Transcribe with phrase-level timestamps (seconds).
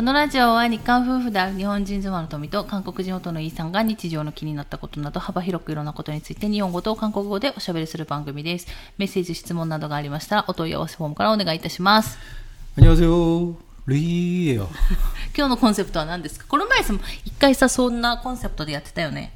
[0.00, 8.66] このラジオは日韓夫婦である日本人妻の富と韓国人夫のイーさんが日常の気になったことなど幅広くいろんなことについて日本語と韓国語でおしゃべりする番組です。
[8.98, 12.18] メッセージ、質問などがありましたらお問い合わせフォームからお願いいたします。
[12.78, 13.56] 안녕하세요.
[13.86, 14.68] 리예요.
[15.34, 16.92] 今日のコンセプトは何ですかこの前さ、
[17.24, 19.32] 一回さ、そんなコンセプトでやってたよね。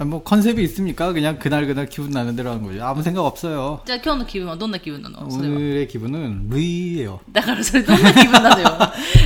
[0.00, 1.12] 아, 뭐 컨셉이 있습니까?
[1.12, 2.82] 그냥 그날 그날 기분 나는 대로 하는 거죠.
[2.82, 3.82] 아무 생각 없어요.
[3.84, 5.56] じゃあ今日の気分はどんな気分なのそれは。
[5.56, 7.20] 오늘의 기분은 리예요.
[7.30, 8.78] だからそれどんな気分なのよ。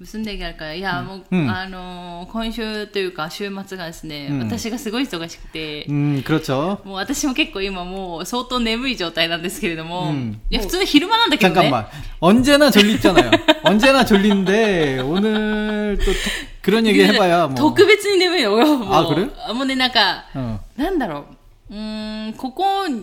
[0.00, 6.80] 結んでいけるから、いや、もう、うんあのー今週というか、週末がですね、うん私がすごい忙しくて、 음 그렇죠.
[6.84, 11.70] もう私も結構今もう相当眠い状態なんですけれども、うんいや、普通に昼間なんだけどね。
[11.70, 11.86] 잠깐만
[12.20, 13.30] 언제나 졸리잖아요.
[13.62, 16.18] 언제나 졸린데 오늘 또 토-
[16.62, 17.54] 그런 얘기 해봐야 뭐.
[17.54, 18.56] 特別に眠いよ、も
[18.90, 18.94] う。
[18.94, 20.58] あこれもうね、なんか、 어.
[20.76, 21.36] なんだろう。
[21.70, 22.98] うーん、ここ、田舎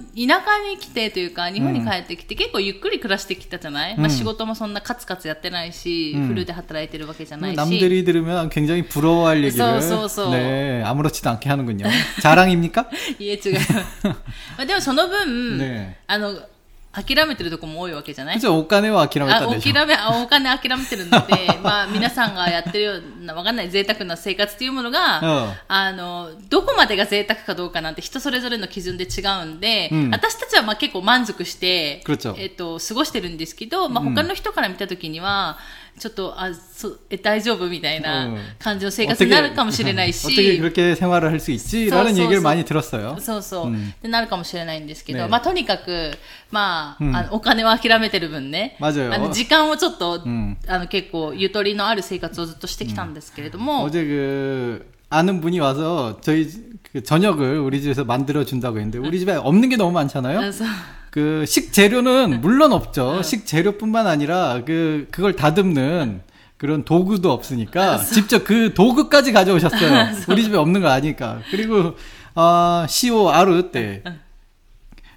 [0.69, 7.57] に来てというか、日本に帰ってきて、結構ゆっくり暮らしてきたじゃない、まあうん仕事もそんなカツカツやってないし、うんフルで働いてるわけじゃないし。
[7.57, 10.29] 남들이 들으면 굉장히 부러워할 얘기를 써, 써, 써.
[10.29, 11.87] 네 아무렇지도 않게 하는군요.
[12.21, 12.87] 자랑입니까?
[13.17, 13.59] いえ、違う。
[14.03, 14.15] ま
[14.59, 16.39] あでもその分、ねあの、
[17.04, 18.40] 諦めてるとこも多いわけじゃない？
[18.40, 19.72] じゃお金は諦めたんでしょ。
[19.74, 32.02] 諦めあお金諦めてるので まあ皆さんがやってるようなわかんない贅沢な生活っていうものが、うん、あのどこまでが贅沢かどうかなんて人それぞれの基準で違うんで、うん、私たちはまあ結構満足して、
[32.38, 42.43] えっと、過ごしてるんですけど、まあ、他の人から見た時には、うんっと、あ、そえ大丈夫みたいなうん感じの生活になるかもしれないし、 어떻게 그렇게 생활을 할 수 있지라는 써, 써, 얘기를 써.
[42.43, 43.17] 많이 들었어요.
[43.19, 46.11] そうそう、うんってなるかもしれないんですけど、ねまあとにかく、
[46.49, 56.47] まあ、うんあのお金を諦めてる分ね、 맞아요 あの時間をちょっと、んあの結構ゆとりのある生活をずっとしてきたんですけれども、 어제 그 아는 분이 와서 저희
[56.93, 60.39] 그 저녁을 우리 집에서 만들어 준다고 했는데 우리 집에 없는 게 너무 많잖아요.
[60.39, 60.67] あそう
[61.16, 62.36] 그 식재료는 네.
[62.36, 63.16] 물론 없죠.
[63.16, 63.22] 네.
[63.22, 66.20] 식재료뿐만 아니라 그 그걸 다듬는
[66.58, 68.14] 그런 도구도 없으니까 알았어.
[68.14, 69.94] 직접 그 도구까지 가져오셨어요.
[69.94, 70.30] 알았어.
[70.30, 71.40] 우리 집에 없는 거 아니까.
[71.50, 71.94] 그리고
[72.34, 74.18] 아, CO 아르 때 네.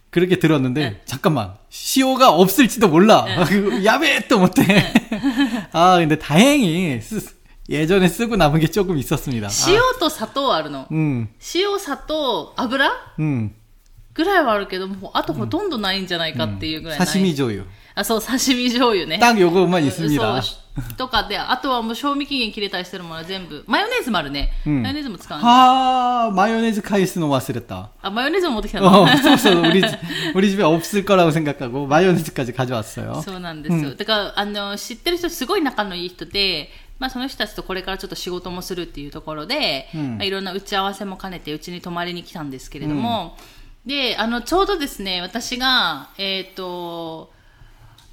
[0.10, 3.26] 그렇게 들었는데 잠깐만 CO가 없을지도 몰라.
[3.28, 3.46] 아,
[3.84, 4.94] 야배 또 못해.
[5.74, 7.02] 아 근데 다행히
[7.68, 9.50] 예전에 쓰고 남은 게 조금 있었습니다.
[9.50, 10.00] CO 아.
[10.00, 10.86] 또 사토 아르노.
[10.94, 11.28] 음.
[11.40, 12.90] CO 사토 아브라?
[13.20, 13.59] 음.
[14.19, 17.07] ぐらいはあるけども、あとほとんどないんじゃないかっていうぐらいない。
[17.09, 17.65] 사시미 조유.
[17.97, 19.19] あ、そう、刺身醤油ね。
[19.19, 20.43] 딱 요것만 있습니다.
[20.43, 23.63] そうとかで、あとはもう賞味期限切れたりしてるものは全部。
[23.69, 24.51] マヨネーズもあるね。
[24.67, 25.45] うんマヨネーズも使うね。
[25.47, 27.91] 아 마요네즈 카이스노 왔으랬다.
[28.03, 28.89] あ、マヨネーズも持ってきたの。
[28.89, 29.51] 어, 없었어.
[29.61, 29.99] 우리, 집-
[30.35, 33.23] 우리 집에 없을 거라고 생각하고 마요네즈까지 가져왔어요.
[33.23, 33.95] そうなんですよ。
[33.95, 43.37] だから、あの、知ってる人、すごい仲のいい人で、まあ、その人たちとこれからちょっと仕事もするっていうところで、うんまあ、いろんな打ち合わせも兼ねて、うちに泊まりに来たんですけれども、
[43.86, 47.32] で、あの、ちょうどですね、私が、えっ、と、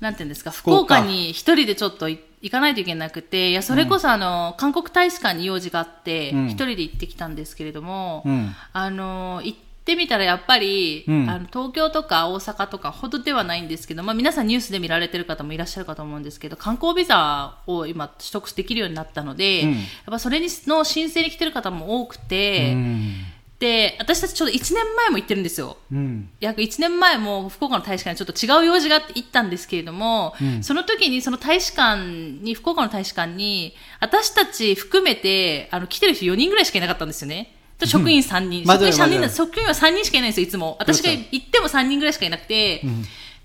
[0.01, 6.47] なんていうんですか、福福岡岡に一人でちょっとい行かないといけなくて、いや、それこそあの、韓国大使館に用事があって、うん。
[6.47, 8.55] 一人で行ってきたんですけれども、うん。
[8.73, 11.31] あの、行ってみたらやっぱり、うん。
[11.31, 19.73] あの東京とか大阪とかほどではないんですけど、まあ皆さんニュースで見られてる方もいらっしゃるかと思うんですけど、観光ビザを今取得できるようになったので、うん。
[19.73, 23.15] やっぱそれにの申請に来てる方も多くて、 음,
[23.60, 25.78] で、私たちちょうど1年前も行ってるんですよ。
[25.94, 32.02] 음, 約1年前も福岡の大使館にちょっと違う用事があって行ったんですけれども、うんその時にその大使館
[32.42, 37.54] に、福岡の大使館に、私たち含めて、あの、来てる人4人ぐらいしかいなかったんですよね。
[37.78, 38.64] と職員3人。
[38.64, 40.76] 맞아요 職員3人 맞아요 だ職員は3人しかいないんですよ、いつも。
[40.80, 42.84] 私が 그렇죠 行っても3人ぐらいしかいなくて。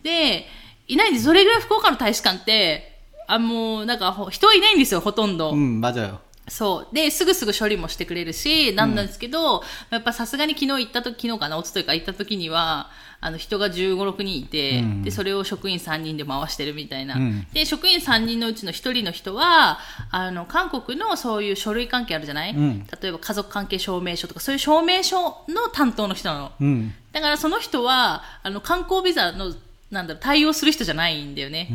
[0.03, 0.47] で、
[0.89, 1.27] いないんです。
[1.27, 2.97] それぐらい福岡の大使館って、
[3.29, 5.53] あ、もう、なんか、ほ人はいないんですよ、ほとんど。
[5.53, 6.21] 음, 맞아요.
[6.48, 6.96] そう。
[6.96, 12.90] で、すぐすぐ処理もしてくれるし、なんなんですけど、やっぱさすがに昨日行ったと昨日かな、おとといか行った時には、
[13.24, 17.16] あの、人が15、6人いて、うんで、それを職員3人で回してるみたいな。
[17.16, 19.80] うんで、職員3人のうちの1人の人は、
[20.10, 26.52] あの、韓国のそういう書類関係あるじゃない、ん例えば家族関係証明書とか、そういう証明書の担当の人なの。
[26.60, 29.54] 음, だからその人は、あの、観光ビザの、
[29.92, 31.68] なんだろう、対応する人じゃないんだよね。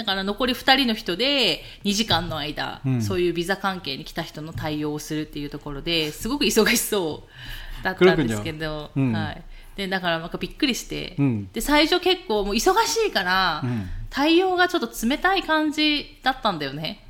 [0.00, 7.24] だから残り2人の人で2時間の間、うん、そういうビザ関係に来た人の対応をするっていうところですごく忙しそ
[7.80, 9.42] うだったんですけど、うん、はい、
[9.76, 13.62] でだからなんかびっくりして、うん、で最初結構もう忙しいから、
[14.08, 17.04] 対応がちょっと冷たい感じだったんだよね。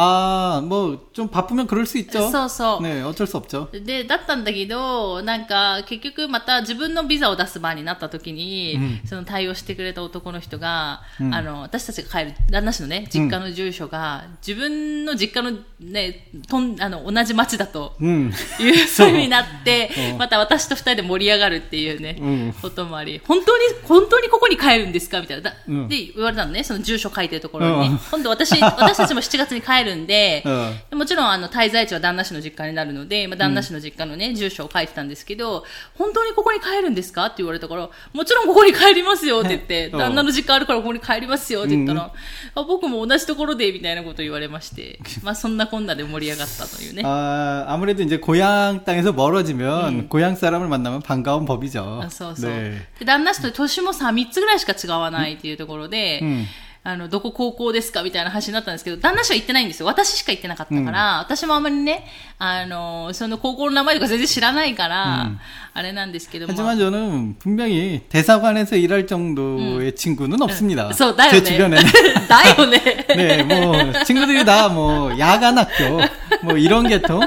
[0.00, 2.30] 아, 뭐, 좀 바쁘면 그럴 수 있죠.
[2.30, 3.68] そうそう 네, 어쩔 수 없죠.
[3.72, 18.30] で、だったんだけど、なんか、結局また自分のビザを出す番になった時に、うんその対応してくれた男の人が、うんあの、私たちが帰る、旦那氏のね、実家の住所が、自分の実家のね、とん、あの、同じ町だと、 음.
[18.62, 25.50] いうふうになってう、んまた私と二人で盛り上がるっていうね、うんこともあり、本当に、本当にここに帰るんですかみたいな。
[25.50, 27.88] だうんで、言われたのね、その住所書いてるところにね。
[27.88, 35.64] うん今度私、私たちも7月に帰 るんで、うんでもちろん、あの、滞在地は旦那氏の実家になるので、まあ、旦那氏の実家のね、住所を書いてたんですけど、
[35.94, 42.12] 本当にここに帰るんですかって言われたから、もちろんここに帰りますよって言って、うん旦那の実家あるからここに帰りますよって言ったら、
[42.54, 47.02] あ僕も同じところで、みたいなこと言われまして、まあ、そんなこんなで盛り上がったというね。
[47.04, 52.00] 아, 아무래도 이제 고향 땅에서 멀어지면 고향 사람을 만나면 반가운 법이죠.
[52.04, 52.50] あそうそう。
[52.50, 52.78] 네.
[52.98, 56.46] で、旦那氏と年もさ、3つぐらいしか違わないっていうところで、うん
[56.84, 59.86] あの、どこ高校ですかみたいな話になったんですけど、旦那氏は行ってないんですよ。
[59.86, 62.06] 私しか行ってなかったから、私もあんまりね、
[62.38, 65.40] あの、その高校の名前とか全然知らないから、うん
[65.74, 66.52] あれなんですけども。
[66.52, 70.92] 하지만 저는 분명히 대사관에서 일할 정도의 친구는 없습니다.
[70.92, 71.44] そう、だよ 제 ね。
[71.56, 72.26] 주변에는.
[72.26, 73.06] だよね。
[73.14, 76.00] 네, 뭐 친구들이 다 뭐 야간 학교
[76.42, 77.20] 뭐 이런 계통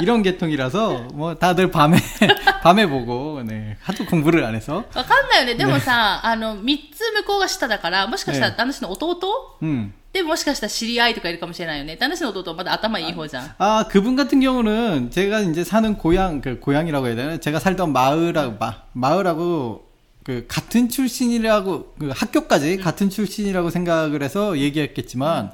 [0.00, 1.98] 이런 계통이라서 뭐 다들 밤에
[2.62, 5.54] 밤에 보고 네 하도 공부를 안 해서 わかんないよね。
[5.54, 9.92] でもさ、あの、3つ向こうが下だから、もしかしたらね旦那氏の弟 음.
[10.12, 11.96] で、もしかしたら知り合いとかいるかもしれないよね。
[11.96, 13.54] 旦那氏の弟はまだ頭いい方じゃん。
[13.58, 18.56] 아 그분 같은 경우는 제가 이제 사는 고향 그 고향이라고 해야 되나 제가 살던 마을하고
[18.58, 19.86] 마, 마을하고
[20.24, 25.52] 그 같은 출신이라고 그 학교까지 같은 출신이라고 생각을 해서 얘기했겠지만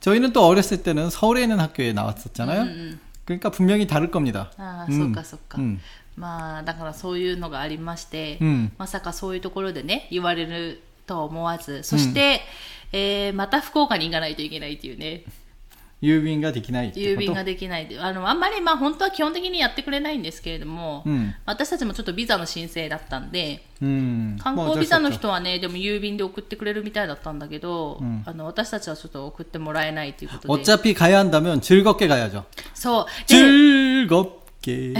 [0.00, 2.62] 저희는 또 어렸을 때는 서울에 있는 학교에 나왔었잖아요.
[2.62, 3.00] うんうん。
[3.30, 4.52] 그러니까 분명히 다를 겁니다.
[4.56, 4.98] ああ、 음.
[4.98, 5.58] そっかそっか。
[5.58, 5.78] 음.
[6.16, 12.40] まあ、だからそういうのがありまして、うんまさかそういうところでね、言われるとは思わず、そして、
[12.92, 15.24] えーまた福岡に行かないといけないっていうね、
[16.02, 24.36] 유빈가 되기나 郵便ができないってあの、あんまりまあ本当は基本的にやってくれないんですけれども、うん私たちもちょっとビザの申請だったんで、 음.
[24.38, 25.18] 観 뭐 光 어쩔 ビ 수 ザの 없죠.
[25.20, 30.62] 人はね、でも郵便で送ってくれるみたいだったんだけど、うんあの私たちはちょっと送ってもらえないということで。
[30.62, 32.44] 어차피 가야 한다면 즐겁게 가야죠.
[32.74, 33.06] そう。
[33.26, 34.92] で 즐겁게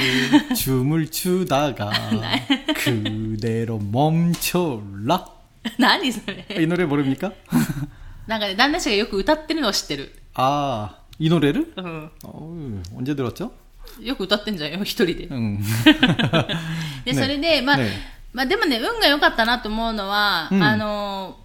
[0.56, 1.92] 춤을 추다가
[2.74, 5.26] 그대로 멈춰라.
[5.78, 7.32] 何それ 이 노래 모릅니까?
[8.26, 10.12] なんかね、旦那氏がよく歌ってるのを知ってる。
[10.34, 11.72] 아, 이 노래를?
[11.76, 12.10] うん。
[12.24, 13.52] 어우, 언제 들었죠?
[14.02, 15.28] よく歌ってんじゃんよ、一人で。
[15.30, 15.58] 응.
[17.04, 17.90] で、ねそれで、まあ、ね
[18.32, 21.38] まあでもね、運が良かったなと思うのは、うんあの、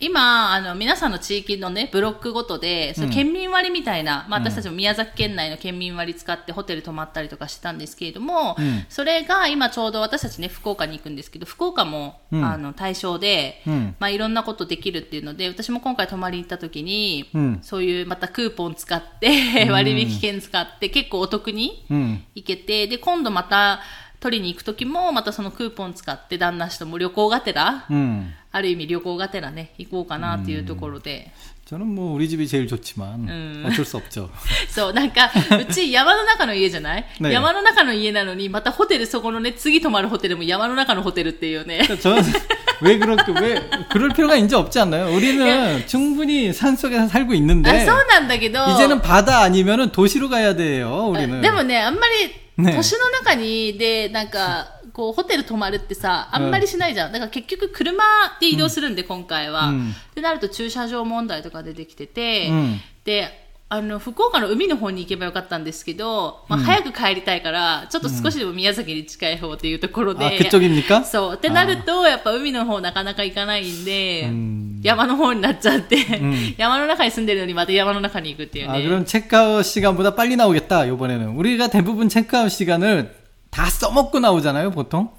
[0.00, 8.86] 今、あの、皆さんの地域のね、ブロックごとで、その県民割みたいな、まあ私たちも宮崎県内の県民割使ってホテル泊まったりとかしてたんですけれども、うん。
[8.88, 12.44] それが今ちょうど私たちね、福岡に行くんですけど、福岡も、うん。
[12.44, 13.94] あの、対象で、うん。
[13.98, 17.58] まあいろんなことできるっていうので、私も今回泊まりに行った時に、うん。
[17.60, 22.22] そういうまたクーポン使って、割引券使って、結構お得に、 응.
[22.34, 23.80] 行けて、で、今度また
[24.19, 28.33] 取りに行く時も、またそのクーポン使って旦那氏とも旅行がてら、 응.
[28.51, 31.31] ある意味旅行がてらね、行こうかなっていうところで。
[31.65, 33.65] 저는 뭐 우리 집이 제일 좋지만 음.
[33.65, 34.29] 어쩔 수 없죠.
[34.69, 41.81] そう、なんか、うち山の中の家じゃない、 ね山の中の家なのに、またホテル、そこのね、次泊まるホテルも山の中のホテルっていうね。
[42.01, 42.23] 저는
[42.81, 45.15] 왜 그렇게 왜 그럴 필요가 이제 없지 않나요?
[45.15, 51.07] 우리는 충분히 산 속에서 살고 あ 있는데 そうなんだけど、 이제는 바다 아니면은 도시로 가야 돼요.
[51.09, 51.41] 우리는.
[51.41, 52.74] でもね、あんまり、 ね。
[52.76, 57.12] 都市の中に、で、なんか、こう、ホテル泊まるってさ、あんまりしないじゃん。
[57.12, 58.02] だから結局車
[58.40, 59.68] で移動するんで、今回は。
[59.68, 59.90] うん。
[59.90, 62.80] ってなると駐車場問題とか出てきてて、うん。
[63.04, 71.03] で、あの、福岡の海の方に行けばよかったんですけど、まあ、早く帰りたいから、ちょっと少しでも宮崎に近い方っていうところで、 아 그쪽입니까?
[71.03, 71.35] そう。
[71.35, 78.83] ってなると、やっぱ海の方なかなか行かないんで、うん山の方になっちゃって、ん山の中に住んでるのにまた山の中に行くっていう 아 ね。
[78.87, 83.15] 그럼 체크아웃 시간보다 빨리 나오겠다 이번에는 우리가 대부분 체크아웃 시간을
[83.49, 85.09] 다 써먹고 나오잖아요 보통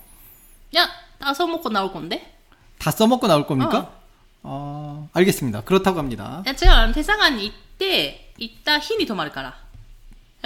[0.73, 0.88] いや、
[1.19, 2.23] あ、そうもこなおこんで。
[2.79, 3.91] 다 써먹고 나올 겁니까?
[4.45, 7.53] 아 알겠습니다 그렇다고 합니다 いや違う、あの手佐賀に
[8.42, 9.56] 行った日に泊まるから。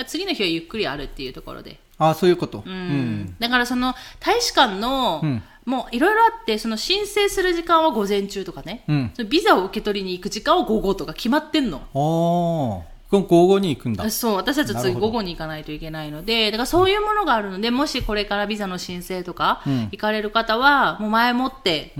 [0.05, 1.79] 次の日はゆっくりあるっていうところで。
[1.97, 2.63] ああ、そういうこと。
[2.65, 2.73] うん。
[2.73, 8.83] うん、だからその、大使館の、うん、もういろいろあって、その申請する時間は午前中とかね。
[8.89, 11.77] うん、ビザを受け取りに行く時間は午後とか決まってんの。
[11.77, 12.95] ああ。
[13.11, 14.09] 午後に行くんだ。
[14.09, 19.61] そう、私たちは次午後に行かないといけないので、だからそういうものがあるので、もしこれからビザの申請とか、
[19.91, 21.93] 行かれる方は、もう前もって、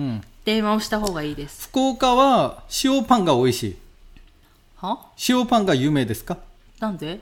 [0.44, 1.70] 電話をした方がいいです。
[1.70, 3.78] 福岡は塩パンが美味しい。
[4.78, 5.00] は？
[5.30, 6.38] 塩パンが有名ですか？
[6.80, 7.20] なんで？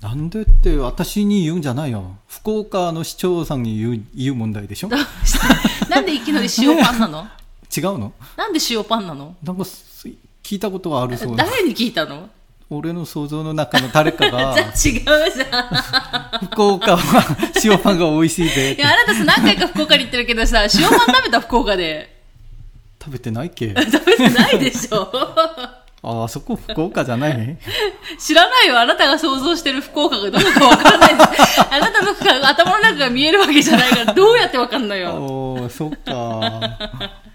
[0.00, 2.16] なんでって私に言うんじゃないよ。
[2.28, 4.88] 福岡の市長さんに言う言う問題でしょ？
[5.88, 7.26] なんでいきなり塩パンなの？
[7.76, 8.12] 違うの？
[8.36, 9.34] なんで塩パンなの？
[9.42, 11.50] なんか聞いたことがあるそうです。
[11.50, 12.28] 誰に聞いたの？
[12.68, 14.54] 俺の想像の中の誰かが。
[14.58, 16.44] 違うじゃん。
[16.52, 21.40] 福岡は塩パンが美味しいでいやあなた何回か福岡に行ってるけどさ塩パン食べた？
[21.40, 22.14] 福岡で。
[23.02, 23.68] 食べてないっけ？
[23.74, 25.10] 食べてないでしょ。
[26.08, 27.56] ああそこ福岡じゃない？
[28.18, 28.78] 知らないよ。
[28.80, 31.60] あなたが想像してる福岡がどこかわかんないです。
[31.70, 35.10] あなたの頭の中が見えるわけじゃないから、どうやってわかんのよ。
[35.12, 36.14] おおそっか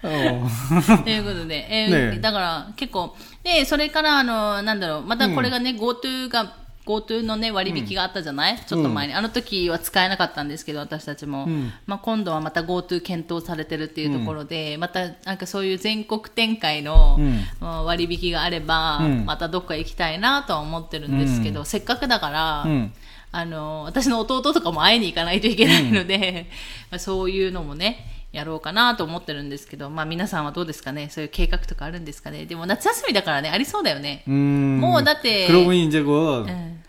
[0.04, 3.14] おということで、えーねえだから結構、
[3.44, 9.14] で、それから、あの、なんだろう、またこれがね、GoTo が、GoTo のね、割引があったじゃない、ちょっと前に。
[9.14, 11.46] あの時は使えなかったんですけど、私たちも。
[11.46, 11.72] ん。
[11.86, 17.18] まあ今度はまた GoTo 検討されてるっていうところで、またなんかそういう全国展開の、
[17.60, 19.24] 割引があれば、うん。
[19.24, 21.66] またどっか行きたいなとは思ってるんですけど、うん。
[21.66, 22.92] せっかくだから、うん。
[23.34, 26.50] あの、私の弟とかも会いに行かないといけないので、
[26.90, 34.23] まあ、そういうのもね、やろうかなと思ってるんですけど、まあ皆さんはどうですかねそういう計画とかあるんですかねでも夏休みだからね、ありそうだよね。
[34.27, 36.83] 음, 뭐, 나한테- 그러고 이제 곧 うん。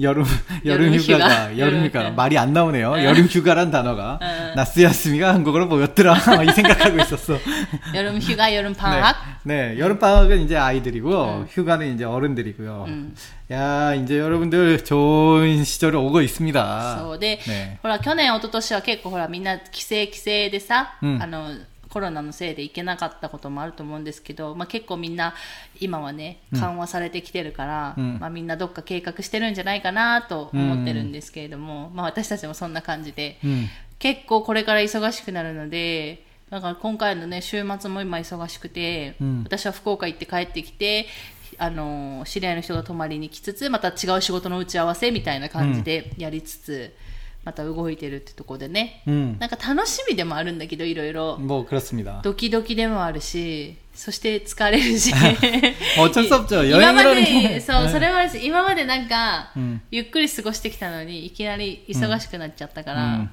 [0.00, 0.24] 여름
[0.64, 1.58] 여름 여름 휴가가 휴가.
[1.58, 3.04] 여름 휴가 말이 안 나오네요.
[3.04, 4.54] 여름 휴가란 단어가 응.
[4.56, 7.38] 나스야스미가 한국어로 뭐였더라 이 생각하고 있었어.
[7.94, 9.16] 여름 휴가, 여름 방학?
[9.44, 12.86] 네, 네, 여름 방학은 이제 아이들이고 휴가는 이제 어른들이고요.
[12.88, 13.14] 음.
[13.52, 16.98] 야, 이제 여러분들 좋은 시절이 오고 있습니다.
[16.98, 21.50] そうで、ねほら、去年、一昨年は結構ほら、みんな帰省帰省でさ、うんあの、
[21.89, 25.33] コロナのせいで行けなかったこともあると思うんですけど、まあ、結構みんな
[25.79, 28.17] 今はね緩和されてきてるから、うん。
[28.19, 33.67] まあ、みんなどっか計画してるんじゃないかなと思ってるんですけれども、まあ、私たちもそんな感じで、 음.
[33.99, 39.43] 結構これから忙しくなるのでだから今回のね週末も今忙しくて、うん。
[39.43, 41.07] 私は福岡行って帰ってきて
[41.57, 46.93] あの知り合いの人が泊まりに来つつまた違う仕事の打ち合わせみたいな感じでやりつつ、
[47.46, 49.36] また動いてるってとこでね、 음.
[49.40, 52.20] なんか楽しみでもあるんだけどいろいろ 뭐 그렇습니다.
[52.22, 55.12] ドキドキでもあるしそして疲れるし
[55.98, 56.62] 어쩔 수 없죠.
[56.64, 63.30] 今ま 여행이라는 で 게 そうそれは今までなんか、うんゆっくり過ごしてきたのにいきなり忙しくなっちゃったから、 음.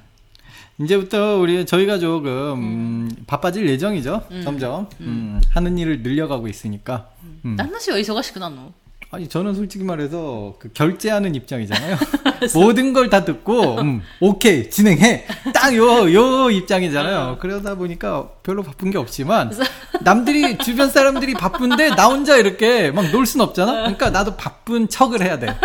[0.80, 4.24] 이제부터 우리 저희가 조금 음, 바빠질 예정이죠.
[4.42, 7.10] 점점 음, 하는 일을 늘려가고 있으니까.
[7.44, 7.54] 음.
[7.56, 8.72] 旦那氏は忙しくなるの
[9.11, 11.95] 아니 저는 솔직히 말해서 그 결제하는 입장이잖아요.
[12.53, 17.37] 모든 걸 다 듣고 음, 오케이 진행해 딱 요요 요 입장이잖아요.
[17.39, 19.51] 그러다 보니까 별로 바쁜 게 없지만
[20.01, 23.71] 남들이 주변 사람들이 바쁜데 나 혼자 이렇게 막 놀 순 없잖아.
[23.73, 25.55] 그러니까 나도 바쁜 척을 해야 돼.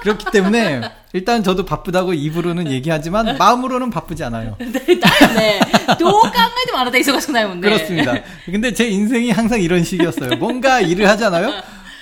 [0.00, 0.80] 그렇기 때문에
[1.12, 4.56] 일단 저도 바쁘다고 입으로는 얘기하지만 마음으로는 바쁘지 않아요.
[4.62, 5.60] 네.
[5.98, 7.68] 도강하지 말아다 있어가지고 나요, 근데.
[7.68, 8.14] 그렇습니다.
[8.44, 10.36] 근데 제 인생이 항상 이런 식이었어요.
[10.36, 11.52] 뭔가 일을 하잖아요.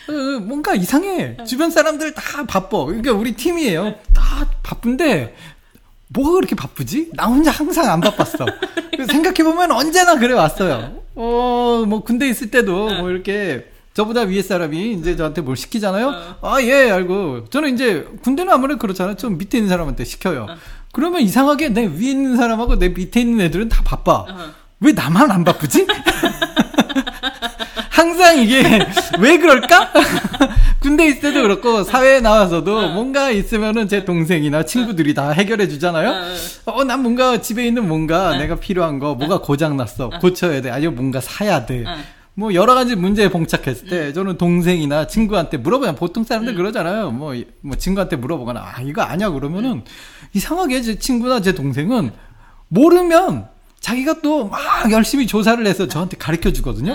[0.08, 1.36] 어, 뭔가 이상해.
[1.46, 2.84] 주변 사람들 다 바빠.
[2.84, 3.94] 그러니까 우리 팀이에요.
[4.12, 5.34] 다 바쁜데
[6.08, 7.10] 뭐가 그렇게 바쁘지?
[7.14, 8.46] 나 혼자 항상 안 바빴어.
[9.10, 11.02] 생각해보면 언제나 그래 왔어요.
[11.14, 16.36] 어, 뭐 군대 있을 때도 뭐 이렇게 저보다 위에 사람이 이제 저한테 뭘 시키잖아요.
[16.42, 17.46] 아, 예, 알고.
[17.50, 19.16] 저는 이제 군대는 아무래도 그렇잖아요.
[19.16, 20.46] 좀 밑에 있는 사람한테 시켜요.
[20.92, 24.26] 그러면 이상하게 내 위에 있는 사람하고 내 밑에 있는 애들은 다 바빠.
[24.80, 25.86] 왜 나만 안 바쁘지?
[27.90, 28.62] 항상 이게
[29.18, 29.92] 왜 그럴까?
[30.80, 36.14] 군대 있을 때도 그렇고 사회에 나와서도 뭔가 있으면은 제 동생이나 친구들이 다 해결해 주잖아요.
[36.66, 40.10] 어, 난 뭔가 집에 있는 뭔가 내가 필요한 거 뭐가 고장 났어.
[40.20, 40.70] 고쳐야 돼.
[40.70, 41.84] 아니면 뭔가 사야 돼.
[42.36, 47.12] 뭐 여러 가지 문제에 봉착했을 때 저는 동생이나 친구한테 물어보면 보통 사람들 그러잖아요.
[47.12, 49.84] 뭐, 뭐 친구한테 물어보거나 아 이거 아냐 그러면은
[50.32, 52.10] 이상하게 제 친구나 제 동생은
[52.68, 53.46] 모르면
[53.80, 56.94] 자기가 또 막 열심히 조사를 해서 저한테 가르쳐 주거든요.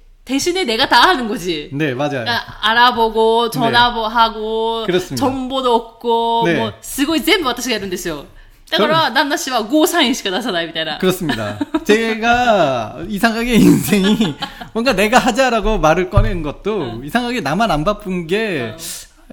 [0.30, 1.70] 대신에 내가 다 하는 거지.
[1.72, 2.24] 네 맞아요.
[2.24, 5.16] 그러니까 알아보고 전화하고 그렇습니다.
[5.16, 6.54] 정보도 얻고 네.
[6.58, 8.26] 뭐すごい全部私がやるんですよ。
[8.68, 10.98] だから旦那氏はゴーサインしか出さないみたいな。
[10.98, 11.56] 그렇습니다.
[11.84, 14.34] 제가 이상하게 인생이
[14.72, 18.74] 뭔가 내가 하자라고 말을 꺼낸 것도 이상하게 나만 안 바쁜 게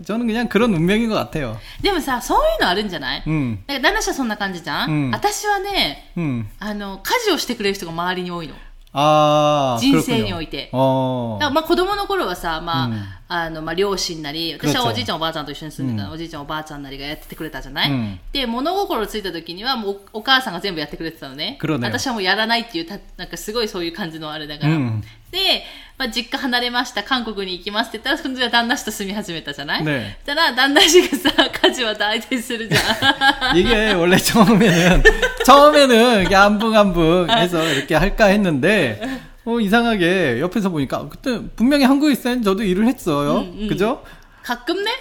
[0.06, 1.58] 저는 그냥 그런 운명인 것 같아요.
[1.82, 6.46] でもさ、そういうのあるんじゃない 음, だから旦那氏はそんな感じじゃん、うん私はね、 음.
[6.60, 8.56] あの、家事をしてくれる人が周りに多いの。
[9.01, 10.71] あ人生において。
[10.73, 12.91] あまあ子供の頃はさ、ま
[13.29, 21.57] あ、あの、まあ両親なり、私はおじいちゃんおばあちゃんと一緒に住んでた、おじいちゃんおばあちゃんなりがやっててくれたじゃない、で、物心ついた時にはもうお母さんが全部やってくれてたのね。
[21.89, 24.75] 私はもうやらないっていうた、なんかすごいそういう感じのあれだから。
[25.28, 25.64] 음, で、
[25.98, 33.58] まあ、実家離れました、韓国に行きますって言ったら、その時は旦那氏と住み始めたじゃないねそしたら、旦那氏がさ、家事は大体するじゃん。
[33.58, 35.04] 이게 원래 처음에는
[35.46, 39.02] 처음에는 이렇게 안붕안붕 해서 이렇게 할까 했는데
[39.46, 43.40] 어 이상하게 옆에서 보니까 그때 분명히 한국에 있을 땐 저도 일을 했어요.
[43.40, 43.68] 음, 음.
[43.68, 44.04] 그죠?
[44.44, 44.92] 가끔 네?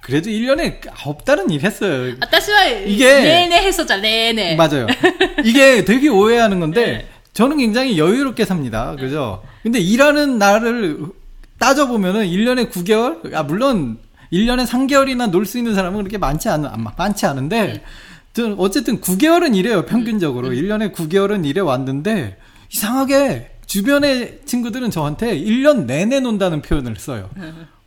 [0.00, 2.14] 그래도 1년에 아홉 달은 일했어요.
[2.20, 4.56] 私は、 이게- 例年へそじゃん、例年。
[4.56, 4.86] 맞아요.
[5.44, 8.95] 이게 되게 오해하는 건데 저는 굉장히 여유롭게 삽니다.
[8.95, 9.43] 그죠?
[9.61, 10.97] 근데 일하는 날을
[11.59, 13.31] 따져보면은 1년에 9개월?
[13.35, 13.99] 아, 물론
[14.33, 17.83] 1년에 3개월이나 놀 수 있는 사람은 그렇게 많지 않, 아, 많지 않은데
[18.33, 19.85] 저 어쨌든 9개월은 일해요.
[19.85, 20.49] 평균적으로.
[20.49, 22.37] 1년에 9개월은 일해 왔는데
[22.73, 27.29] 이상하게 주변의 친구들은 저한테 1년 내내 논다는 표현을 써요.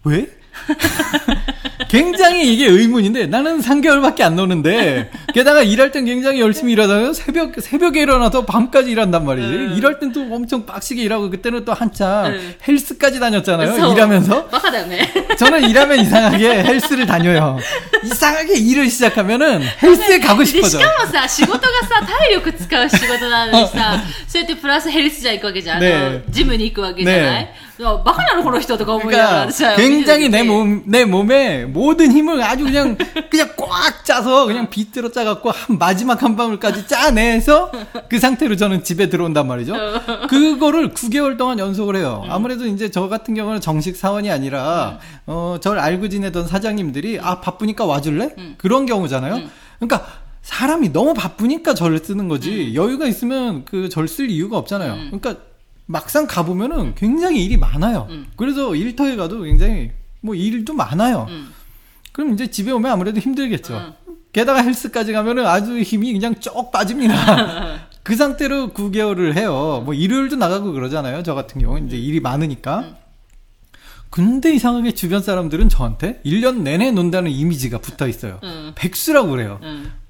[0.04, 0.28] 왜?
[1.89, 8.01] 굉장히 이게 의문인데 나는 3개월밖에 안 노는데 게다가 일할 땐 굉장히 열심히 일하다가 새벽 새벽에
[8.01, 9.47] 일어나서 밤까지 일한단 말이지.
[9.47, 9.73] 음.
[9.77, 12.53] 일할 땐 또 엄청 빡시게 일하고 그때는 또 한참 음.
[12.67, 13.75] 헬스까지 다녔잖아요.
[13.75, 15.11] そう 일하면서 バカだよね。
[15.37, 17.57] 저는 일하면 이상하게 헬스를 다녀요.
[18.03, 20.79] 이상하게 일을 시작하면은 헬스에 가고 で、し 싶어져.
[20.79, 25.77] かもさ、仕事がさ、体力使う仕事なのにさ、そうやってプラスヘルスじゃ行くわけじゃん。
[25.77, 29.46] あねのジムに行くわけじゃない、ね 야, 막 하냐고 그런 시도 그러니까
[29.76, 32.96] 굉장히 내 몸 내 몸에 모든 힘을 아주 그냥
[33.30, 37.70] 그냥 꽉 짜서 그냥 비틀어 짜갖고 한 마지막 한 방울까지 짜내서
[38.08, 39.74] 그 상태로 저는 집에 들어온단 말이죠.
[40.28, 42.24] 그거를 9개월 동안 연속을 해요.
[42.28, 47.84] 아무래도 이제 저 같은 경우는 정식 사원이 아니라 어 저를 알고 지내던 사장님들이 아 바쁘니까
[47.84, 48.34] 와줄래?
[48.58, 49.40] 그런 경우잖아요.
[49.78, 50.06] 그러니까
[50.42, 54.94] 사람이 너무 바쁘니까 절을 쓰는 거지 여유가 있으면 그 절 쓸 이유가 없잖아요.
[55.10, 55.36] 그러니까
[55.90, 58.06] 막상 가보면은 굉장히 일이 많아요.
[58.10, 58.28] 음.
[58.36, 61.26] 그래서 일터에 가도 굉장히 뭐 일도 많아요.
[61.28, 61.52] 음.
[62.12, 63.76] 그럼 이제 집에 오면 아무래도 힘들겠죠.
[63.76, 64.14] 음.
[64.32, 67.88] 게다가 헬스까지 가면은 아주 힘이 그냥 쭉 빠집니다.
[68.04, 69.82] 그 상태로 9개월을 해요.
[69.84, 71.24] 뭐 일요일도 나가고 그러잖아요.
[71.24, 72.78] 저 같은 경우는 이제 일이 많으니까.
[72.80, 72.94] 음.
[74.10, 78.38] 근데 이상하게 주변 사람들은 저한테 1년 내내 논다는 이미지가 붙어 있어요.
[78.44, 78.72] 음.
[78.76, 79.58] 백수라고 그래요.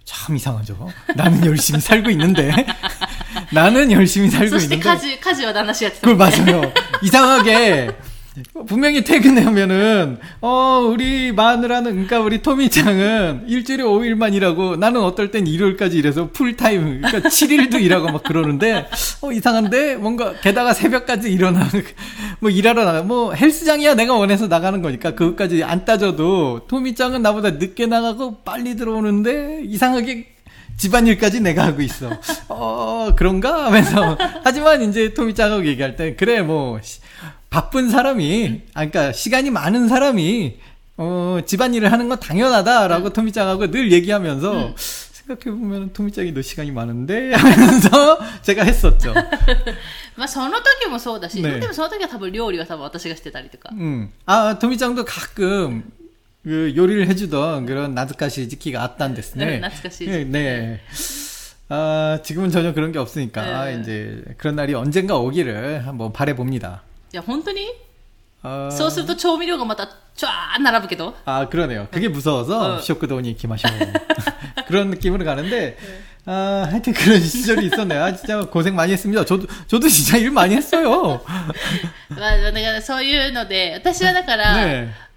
[0.05, 0.91] 참 이상하죠.
[1.17, 2.51] 나는 열심히 살고 있는데.
[3.53, 4.79] 나는 열심히 살고 있는데.
[4.79, 6.01] 카즈, 카즈와 나나씨한테.
[6.03, 6.73] 그 맞아요.
[7.03, 7.91] 이상하게
[8.69, 15.99] 분명히 퇴근하면은 어 우리 마누라는 그러니까 우리 토미짱은 일주일에 5일만 일하고 나는 어떨 땐 일요일까지
[15.99, 18.87] 일해서 풀타임 그러니까 7일도 일하고 막 그러는데
[19.21, 21.69] 어 이상한데 뭔가 게다가 새벽까지 일어나
[22.39, 27.87] 뭐 일하러 나가 뭐 헬스장이야 내가 원해서 나가는 거니까 그것까지 안 따져도 토미짱은 나보다 늦게
[27.87, 30.27] 나가고 빨리 들어오는데 이상하게
[30.80, 32.10] 집안일까지 내가 하고 있어.
[32.50, 33.66] 어, 그런가?
[33.66, 34.18] 하면서.
[34.44, 37.00] 하지만 이제 토미짱하고 얘기할 때, 그래, 뭐, 시-
[37.50, 40.58] 바쁜 사람이, 아, 그러니까 시간이 많은 사람이,
[40.98, 44.76] 어, 집안일을 하는 건 당연하다라고 토미짱하고 늘 얘기하면서,
[45.28, 47.34] 생각해보면 토미짱이 너 시간이 많은데?
[47.34, 49.14] 하면서 제가 했었죠.
[50.18, 53.70] まあその時もそうだし、ねでもその時は多分料理は多分私がしてたりとか。
[53.74, 54.10] 음.
[54.26, 55.84] 아, 토미짱도 가끔,
[56.44, 59.46] 그 요리를 해주던 그런 나즈카시 지키가 아딴 데스네.
[59.46, 60.82] 네, 나츠카시 네, 네.
[61.70, 63.80] 아, 지금은 전혀 그런 게 없으니까, 네.
[63.82, 66.84] 이제 그런 날이 언젠가 오기를 한번 바래봅니다.
[67.14, 67.68] いや、本当に
[68.44, 71.16] 아, そうすると調味料がまた、ちわー並ぶけど。
[71.26, 71.88] 아, 그러네요.
[71.90, 72.80] 그게 무서워서 어.
[72.80, 73.68] 쇼크도니 기마쇼.
[74.68, 75.78] 그런 느낌으로 가는데,
[76.28, 78.04] 아, 하여튼 그런 시절이 있었네요.
[78.04, 79.26] 아, 진짜 고생 많이 했습니다.
[79.26, 81.24] 저도, 저도 진짜 일 많이 했어요.
[82.10, 84.94] まあ、だからそういうので、私はだから、ね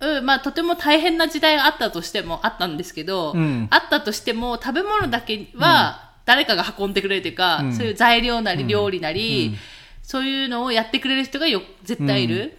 [0.00, 9.58] うんまあとても大変な時代があったとしても、あったんですけど、うんあったとしても、食べ物だけは誰かが運んでくれるというか、うんそういう材料なり料理なり、うん
[10.02, 12.56] そういうのをやってくれる人がよ絶対いる。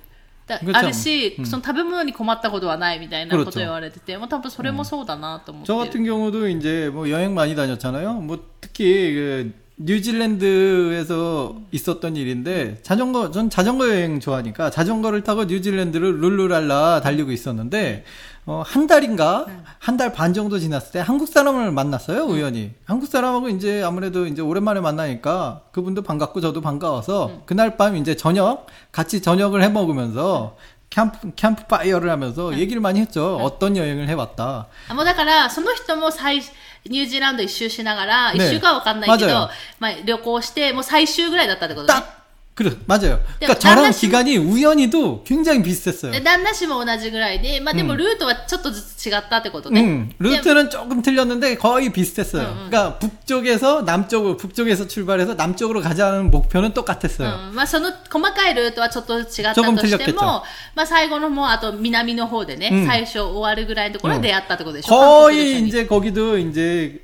[0.47, 5.85] だ그렇죠 あるし、うんその食べ物に困ったことはないみたいなこと 그렇죠 言われてて、まあ多分それもそうだなと思って 저 る。
[5.89, 13.49] 같은 경우도 이제 뭐 여행 많이 다녔잖아요 뭐 특히 그 뉴질랜드에서 있었던 일인데 자전거 전
[13.49, 18.03] 자전거 여행 좋아하니까 자전거를 타고 뉴질랜드를 룰루랄라 달리고 있었는데
[18.45, 19.45] 어, 한 달인가
[19.79, 24.41] 한 달 반 정도 지났을 때 한국 사람을 만났어요 우연히 한국 사람하고 이제 아무래도 이제
[24.41, 30.55] 오랜만에 만나니까 그분도 반갑고 저도 반가워서 그날 밤 이제 저녁 같이 저녁을 해 먹으면서
[30.89, 36.41] 캠프 캠프 파이어를 하면서 얘기를 많이 했죠 어떤 여행을 해왔다 あもうだから、その人も最、
[36.88, 42.00] ニュージーランド一周しながら、一、ね、週間わかんないけど、まあ、旅行して、もう最終ぐらいだったってことね。
[42.00, 42.25] だ
[42.55, 49.81] 그래 맞아요 네, 그러니까 저랑 만나시- 기간이 우연히도 굉장히 비슷했어요 で旦那氏も同じぐらいで、まあでもルートはちょっとずつ違ったってことね。
[49.81, 52.67] 음, で 루트는 조금 틀렸는데 거의 비슷했어요.
[52.69, 57.47] 그러니까 북쪽에서 남쪽으로 북쪽에서 출발해서 남쪽으로 가자는 목표는 똑같았어요.
[57.49, 60.43] うんまあその細かいルートはちょっと違ったと 조금 して 틀렸겠죠 も、
[60.75, 64.99] まあ最後のもうあと南の方でね、うん最初終わるぐらいのところで出会ったってことでしょ、韓
[65.31, 67.01] 国 거의 の人に 이제 거기도 이제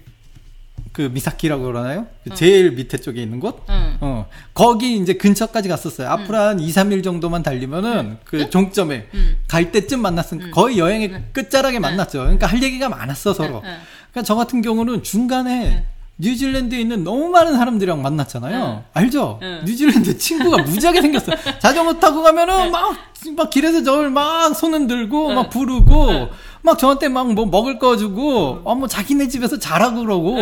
[0.92, 2.06] 그 미사키라고 그러나요?
[2.22, 3.64] 그 제일 밑에 쪽에 있는 곳?
[3.70, 3.96] 응.
[4.00, 4.26] 어.
[4.52, 6.08] 거기 이제 근처까지 갔었어요.
[6.08, 9.36] 앞으로 한 2, 3일 정도만 달리면은 그 종점에 응.
[9.48, 12.18] 갈 때쯤 만났으니까 거의 여행의 끝자락에 만났죠.
[12.20, 13.62] 그러니까 할 얘기가 많았어 서로.
[13.64, 13.78] 응, 응.
[14.10, 15.86] 그러니까 저 같은 경우는 중간에
[16.18, 18.84] 뉴질랜드에 있는 너무 많은 사람들이랑 만났잖아요.
[18.92, 19.38] 알죠?
[19.42, 19.62] 응.
[19.64, 21.32] 뉴질랜드 친구가 무지하게 생겼어.
[21.58, 22.94] 자전거 타고 가면은 막,
[23.36, 26.28] 막 길에서 저를 막 손은 들고 막 부르고
[26.64, 30.36] 막 저한테 막 뭐 먹을 거 주고 어 뭐 자기네 집에서 자라고 그러고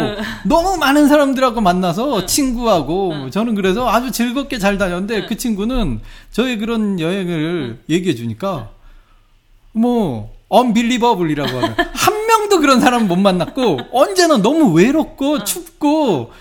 [0.44, 7.00] 너무 많은 사람들하고 만나서 친구하고 저는 그래서 아주 즐겁게 잘 다녔는데 그 친구는 저의 그런
[7.00, 8.68] 여행을 얘기해 주니까
[9.72, 11.74] 뭐 언빌리버블이라고 하는.
[11.94, 15.44] 한 명도 그런 사람 못 만났고 언제나 너무 외롭고 어.
[15.44, 16.32] 춥고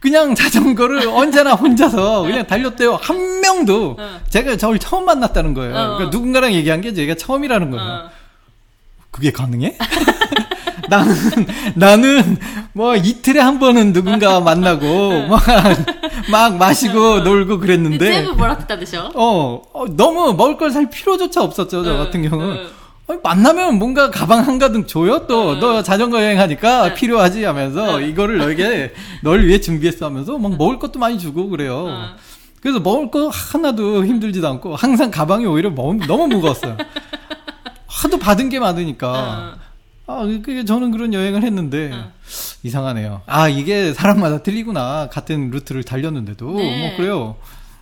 [0.00, 2.42] 그냥 자전거를 언제나 혼자서 그냥 어.
[2.44, 2.96] 달렸대요.
[2.96, 4.20] 한 명도 어.
[4.28, 5.70] 제가 저를 처음 만났다는 거예요.
[5.74, 8.10] 어, 그러니까 누군가랑 얘기한 게 제가 처음이라는 거예요.
[9.10, 9.78] 그게 가능해?
[10.88, 11.14] 나는
[11.74, 12.36] 나는
[12.72, 15.42] 뭐 이틀에 한 번은 누군가 만나고 막,
[16.30, 19.10] 막 마시고 놀고 그랬는데 네, 쟤는 뭐라 했다 드셔?
[19.14, 22.66] 어, 어 너무 먹을 걸 살 필요조차 없었죠 저 같은 경우는.
[23.22, 25.58] 만나면 뭔가 가방 한 가득 줘요, 또.
[25.60, 28.92] 너 자전거 여행하니까 필요하지 하면서 이거를 너에게,
[29.22, 31.86] 널 위해 준비했어 하면서 막 먹을 것도 많이 주고 그래요.
[31.88, 32.16] 응.
[32.60, 36.76] 그래서 먹을 거 하나도 힘들지도 않고 항상 가방이 오히려 뭐- 너무 무거웠어요.
[37.86, 39.56] 하도 받은 게 많으니까.
[40.08, 41.92] 아, 그 저는 그런 여행을 했는데
[42.62, 43.22] 이상하네요.
[43.26, 45.08] 아, 이게 사람마다 틀리구나.
[45.10, 46.88] 같은 루트를 달렸는데도 네.
[46.88, 47.36] 뭐 그래요.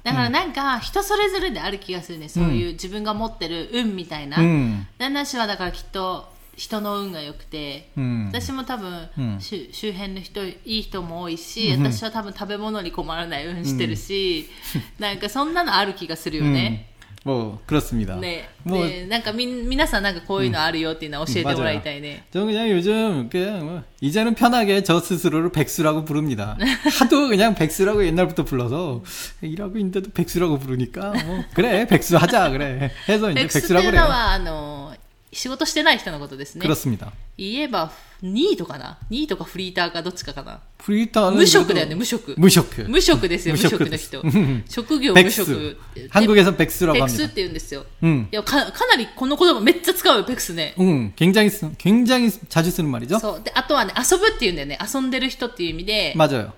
[0.05, 2.29] だからなんか人それぞれである気がするね。
[2.29, 4.37] そういう自分が持ってる運みたいな。
[4.37, 4.85] 음.
[4.99, 8.29] 旦那氏はだからきっと人の運が良くて、 음.
[8.29, 14.49] 私も多分、うん周周辺の人いい人も多いし、私は多分食べ物に困らない運してるし、
[14.99, 16.94] なんかそんなのある気がするよね。
[17.26, 18.16] 음, 뭐 그렇습니다.
[18.16, 22.24] ね、 뭐 でなんかみん皆さんなんかこういうのあるよっていうのを教えてもらいたいね。
[22.32, 26.58] 저는 그냥 요즘 그냥 뭐 이제는 편하게 저 스스로를 백수라고 부릅니다.
[27.00, 29.04] 하도 그냥 백수라고 옛날부터 불러서
[29.42, 34.02] 일하고 있는데도 백수라고 부르니까 뭐 그래 백수 하자 그래 해서 이제 エクスってい 백수라고 う 그래요.
[34.06, 34.93] のは、あの、
[35.34, 36.66] 仕事してない人のことですね。
[36.66, 37.12] 그렇습니다.
[37.38, 37.92] 言えば、
[38.22, 42.34] ニートかなニートかフリーターかどっちかかな 프리터는 無職だよね、無職。
[42.38, 42.84] 무職.
[42.90, 44.64] 無職ですよ、無職の人 무職。
[44.68, 45.46] 職業無 백수.
[45.46, 45.78] 職。
[46.10, 47.28] 한국에서 백수라고 ペクスっ 합니다.
[47.30, 47.86] て言うんですよ。
[48.02, 50.74] 음, いやかかなりこの言葉めっちゃ使うよ、ペクスね。
[50.80, 53.20] 음, 굉장히 쓰- 굉장히 자주 쓰는 말이죠.
[53.20, 53.42] そう。
[53.44, 54.80] で、あとはね、遊ぶって言うんだよね。
[54.82, 56.52] 遊んでる人っていう意味で、 맞아요.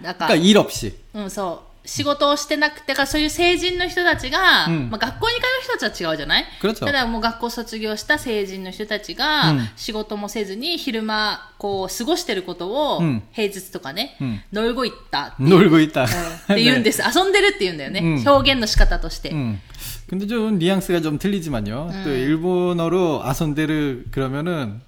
[0.00, 0.92] なんか、 그러니까 일 없이.
[1.14, 1.65] うん、そう。
[1.86, 6.84] 仕事をしてなくてか、そういう成人の人たちが、うんまあ、学校に通う人たちは違うじゃない 그렇죠.
[6.86, 16.04] ただもう学校卒業した成人の人たちが、うん仕事もせずに昼間、こう、過ごしてることを、うん平日とかね、うん乗り越えたって 놀고 있다.
[16.04, 16.08] っ
[16.54, 17.02] て言うんです。
[17.02, 17.98] 遊んでるって言うんだよね。
[18.00, 19.30] うん表現の仕方として。
[19.32, 19.60] 음.
[20.08, 21.90] 근데 좀 뉘앙스가 좀 틀리지만요.
[22.04, 24.82] 또 일본어로 아손데르 그러면은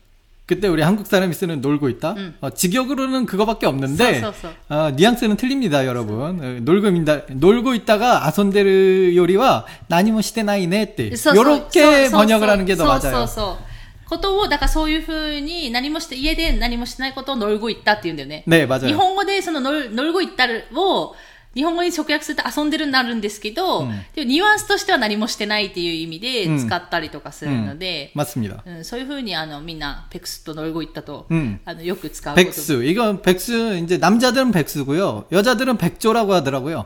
[0.48, 2.12] 그때 우리 한국 사람이 쓰는 놀고 있다.
[2.18, 2.34] 음.
[2.42, 4.86] 어, 직역으로는 그거밖에 없는데 써, 써, 써.
[4.86, 6.20] 어, 뉘앙스는 틀립니다, 여러분.
[6.20, 12.66] 어, 놀고 있다, 놀고 있다가 아손데르 요리와 나니모 시테나이네 때 そうそう 요렇게 そうそう 번역을 하는
[12.66, 13.26] 게 더 そうそう 맞아요.
[13.26, 13.74] そう。
[14.06, 18.44] ことを、だからそういうふうに何もして、家で何もしてないことを乗り越えたって言うんだよね。
[18.46, 18.86] 네, 맞아요.
[18.88, 21.14] 日本語でその乗り乗り越えたを、
[21.58, 28.62] 日本語に直訳すると遊んでるになるんですけど、うんでもニュアンスとしては何もしてないっていう意味でうん使ったりとかするので、 맞습니다.
[28.66, 31.60] うんそういうふうにあのみんなペクスと乗り越えたと、 음.
[31.64, 32.44] あのよく使うこと。
[32.44, 32.82] 백수.
[32.84, 35.26] 이건 백수, 이제 남자들은 백수고요.
[35.30, 36.84] 여자들은 백조라고 하더라고요.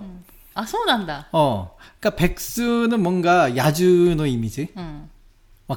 [0.55, 1.29] あ、そうなんだ。
[1.33, 1.77] 어.
[2.01, 4.69] 그러니까 백수는 뭔가 야주의 이미지.
[4.77, 5.09] うん。
[5.69, 5.77] 와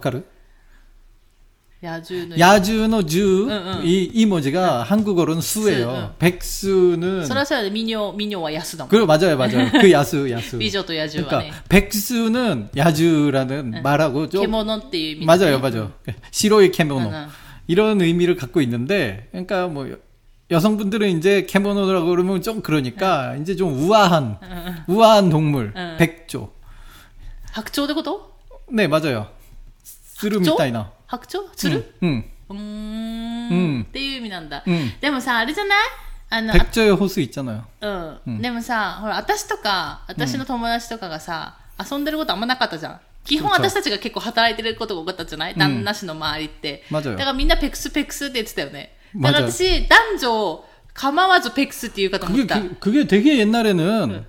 [1.81, 1.83] 카르?
[1.83, 2.37] 野獣の。
[2.37, 3.85] 야주노 주, 응, 응.
[3.85, 6.13] 이, 이 모지가 한국어로는 수, 수예요.
[6.19, 7.25] 백수는.
[7.25, 7.69] それはそうだね。
[7.71, 8.89] ミニョ、ミニョは安だもん。
[8.89, 9.71] 그, 맞아요, 맞아요.
[9.81, 10.57] 그 야수, 야수.
[10.59, 11.63] 美女と野獣はね 그러니까, 。
[11.69, 14.41] 백수는 야주라는 말하고 좀.
[14.41, 15.91] 獣っていう意味で 맞아요, 맞아요.
[16.29, 17.09] 시로이 캐모노.
[17.09, 17.27] 응, 응.
[17.67, 19.87] 이런 의미를 갖고 있는데, 그러니까 뭐,
[20.51, 24.37] 여성분들은 이제 캐모노라고 그러면 좀 그러니까 이제 좀 우아한
[24.87, 25.95] 우아한 동물 응.
[25.97, 26.51] 백조.
[27.53, 28.31] 白鳥ってこと
[28.71, 29.27] 네 맞아요.
[29.83, 30.91] 쓰르 미타이나.
[31.07, 32.23] 白鳥鶴 응.
[32.49, 34.63] うーんうんっていう意味なんだ。
[34.65, 35.77] うんでもさ、あれじゃない
[36.29, 37.63] あの、 백조의 호수 있잖아요.
[37.81, 42.99] あうん、うんでもさ、ほら、私とか、私の友達とかがさ、遊んでることあんまなかったじゃん。
[43.25, 46.83] 基本そうそう私たちが結構働いてることが多かったじゃない、旦那氏の周りって。
[46.89, 48.95] 맞아요 だからみんなペクスペクスって言ってたよね。
[49.13, 52.59] 맞아요 だから私、男女構わずペクスって言うかと思っ 그게 た。
[52.79, 54.25] 그, 게 되게 옛날에는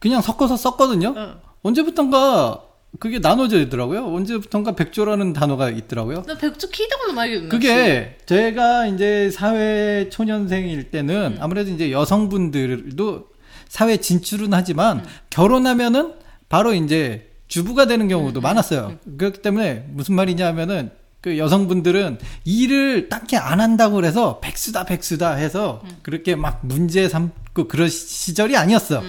[0.00, 1.12] 그냥 섞어서 썼거든요.
[1.16, 1.40] 응.
[1.62, 2.62] 언제부턴가
[2.99, 4.05] 그게 나눠져 있더라고요.
[4.05, 6.23] 언제부턴가 백조라는 단어가 있더라고요.
[6.23, 11.37] 나 백조 키다고는 말이 그게 제가 이제 사회 초년생일 때는 음.
[11.39, 13.27] 아무래도 이제 여성분들도
[13.67, 15.05] 사회 진출은 하지만 음.
[15.31, 16.13] 결혼하면은
[16.49, 18.41] 바로 이제 주부가 되는 경우도 음.
[18.41, 18.97] 음 많았어요.
[19.05, 19.17] 음.
[19.17, 25.89] 그렇기 때문에 무슨 말이냐면은 그 여성분들은 일을 딱히 안 한다고 그래서 백수다 백수다 해서 음.
[26.03, 29.01] 그렇게 막 문제 삼고 그런 시절이 아니었어.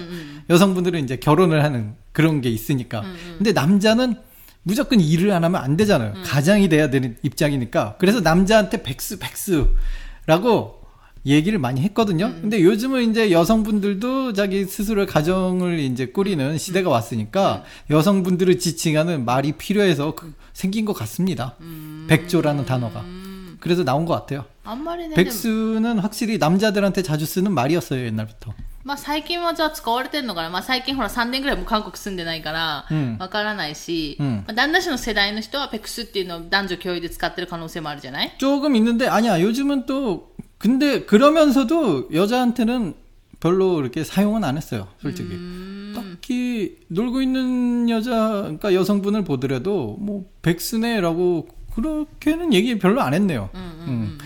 [0.49, 3.01] 여성분들은 이제 결혼을 하는 그런 게 있으니까.
[3.01, 3.35] 음.
[3.37, 4.15] 근데 남자는
[4.63, 6.13] 무조건 일을 안 하면 안 되잖아요.
[6.15, 6.23] 음.
[6.25, 7.97] 가장이 돼야 되는 입장이니까.
[7.99, 10.81] 그래서 남자한테 백수, 백수라고
[11.25, 12.27] 얘기를 많이 했거든요.
[12.27, 12.39] 음.
[12.41, 20.15] 근데 요즘은 이제 여성분들도 자기 스스로 가정을 이제 꾸리는 시대가 왔으니까 여성분들을 지칭하는 말이 필요해서
[20.15, 21.55] 그, 생긴 것 같습니다.
[22.07, 23.03] 백조라는 단어가.
[23.59, 24.45] 그래서 나온 것 같아요.
[25.15, 28.53] 백수는 확실히 남자들한테 자주 쓰는 말이었어요, 옛날부터.
[28.84, 42.94] まあ最近はじゃあ使われてんのかなまあ最近ほら3年ぐらいもう韓国住んでないからうん、わからないし、うんまあ、旦那氏の世代の人はペクスっていうのを男女共有で使ってる可能性もあるじゃない 조금 있는데 아니야 요즘은 또 근데 그러면서도 여자한테는
[43.40, 45.30] 별로 이렇게 사용은 안 했어요 솔직히
[45.94, 54.18] 딱히 놀고 있는 여자 그러니까 여성분을 보더라도 뭐 백스네라고 그렇게는 얘기 별로 안 했네요 음.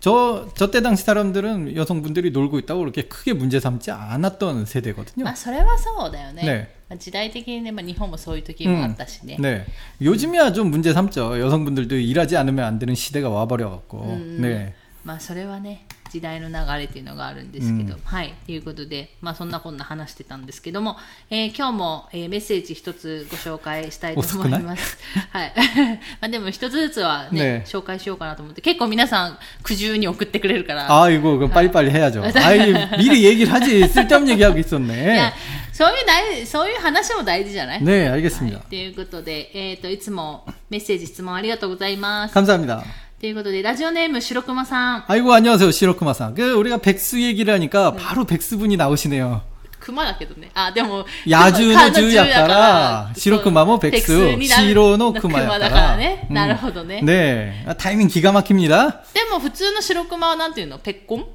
[0.00, 5.24] 저, 저 때 당시 사람들은 여성분들이 놀고 있다고 그렇게 크게 문제 삼지 않았던 세대거든요.
[5.24, 6.42] まあそれはそうだよね。
[6.44, 9.36] ねまあ、時代的にね、まあ、日本もそういう時もあったしね。
[9.40, 9.64] 네.
[10.00, 11.40] 요즘이야 좀 문제 삼죠.
[11.40, 14.18] 여성분들도 일하지 않으면 안 되는 시대가 와버려갖고.
[14.38, 14.74] 네.
[15.02, 18.32] まあそれはね、 時代の流れっていうのがあるんですけど、はい。
[18.46, 20.96] ということで、まあそんなこんな話してたんですけども、
[21.30, 24.98] えー今日も、えーメッセージ一つご紹介したいと思います。
[25.32, 25.52] はい。
[26.20, 32.22] まあでも一つずつはねね紹介しようかなと思って、結構皆さん苦渋に送ってくれるから、 아, 이거, 그럼 빨리빨리 해야죠.
[32.22, 33.86] 아이, 미리 얘기를 하지.
[33.88, 35.16] 쓸데없는 얘기하고 い 있었네.
[35.16, 35.32] や、
[35.72, 38.60] そういう大そういう話も大事じゃない 네, 알겠습니다.
[38.70, 42.32] ということで、えっ、と、いつもメッセージ、質問ありがとうございます。
[42.34, 42.84] 감사합니다.
[43.20, 45.04] ということで、ラジオネーム、白熊さん。
[45.08, 45.70] 아이고, 안녕하세요.
[45.70, 46.34] 시로크마상.
[46.34, 49.42] 그, 우리가 백수 얘기를 하니까 바로 백수분이 나오시네요.
[49.80, 50.50] 熊だけどね。
[50.54, 55.70] あ、でも、 야주의 熊 주 や 약가라 そう 시로크마모 ペク 백수, スになる 시로노 熊だ 크마야까라.
[55.70, 56.26] からね。
[56.30, 57.00] なるほどね。
[57.02, 57.64] 네.
[57.66, 59.02] 아, 타이밍 기가 막힙니다.
[59.14, 61.26] でも、普通の白熊はなんていうのペッコン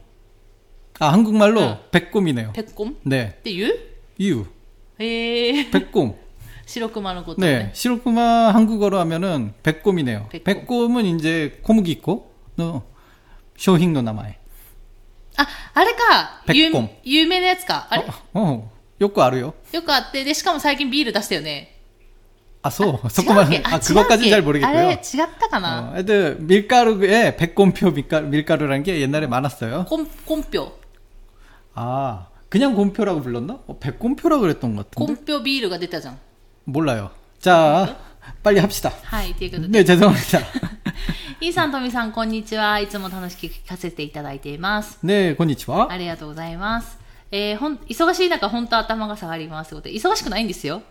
[0.99, 1.77] 아, 한국말로 응.
[1.91, 2.51] 백곰이네요.
[2.53, 3.39] ペッコンっ 네.
[3.43, 3.73] ていう
[4.19, 4.45] 이유.
[4.99, 5.65] へえ。
[5.71, 6.13] 백곰.
[6.65, 7.71] 白熊のこと 네, ね。
[7.73, 10.27] 시로쿠마 한국어로 하면은 백곰이네요.
[10.31, 10.43] 백곰.
[10.65, 10.97] 백곰.
[10.97, 12.83] 은 이제 고무기 있고, 너
[13.57, 14.35] 쇼힝노 나마에.
[15.37, 16.41] あ、あれか。
[16.47, 17.87] 有ペッコン有名なやつか。
[17.89, 18.71] あれ 어, 어,
[19.01, 19.53] 요거 알아요?
[19.71, 21.77] よくあって、で、しかも最近ビール出したよね。
[22.63, 24.91] 아, 소, 違うっ 소쿠만, け 아, 違うっけ 그것까지는 잘 あれ 모르겠고요.
[24.91, 24.99] 違っ
[25.39, 29.85] たかな、 어, 하여튼 밀가루에 백곰표 밀가루, 밀가루라는 게 옛날에 많았어요.
[29.89, 30.71] コン、コンピョ。
[31.73, 33.59] 아, 그냥 곰표라고 불렀나?
[33.65, 35.21] 어, 백곰표라고 그랬던 것 コ 같은데.
[35.21, 36.19] ンピョビールが出たじゃん。
[36.65, 37.11] 몰라요.
[37.39, 37.97] 자,
[38.43, 38.91] 빨리 합시다.
[39.03, 39.83] はい、ということで。
[39.83, 40.41] 네, 죄송합니다.
[41.39, 42.79] イーさん、トミさん、こんにちは。
[42.79, 44.99] いつも楽しく聞かせていただいています。
[45.03, 45.89] 네, konnichiwa.
[45.89, 46.99] ありがとうございます。
[47.31, 49.69] えー、ほん、忙しい中、本当頭が下がります。
[49.69, 50.83] ということで、忙しくないんですよ。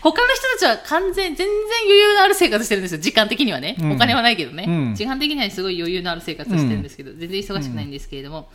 [0.00, 1.46] 他の人たちは完全、全然
[1.84, 3.00] 余裕のある生活してるんですよ。
[3.00, 3.76] 時間的にはね。
[3.78, 4.64] うんお金はないけどね。
[4.66, 8.48] うん時間的にはすごい余裕のある生活をしてるんですけど、全然忙しくないんですけれども、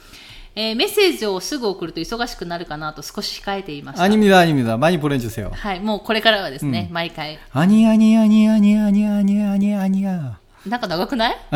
[0.56, 4.04] えーメッセージをすぐ送ると忙しくなるかなと少し控えていました。
[4.04, 4.78] 아닙니다, 아닙니다.
[4.78, 5.52] 많이 보내주세요.
[5.54, 7.38] はい、もうこれからはですね、毎回。
[7.54, 10.40] 아니, 아니, 아니, 아니, 아니, 아니, 아니, 아니야.
[10.68, 11.38] なんか長くない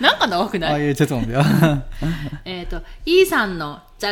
[0.00, 1.84] なんか長くない 아, 예, 죄송합니다.
[2.44, 4.10] えっ、と、E さんの、じゃ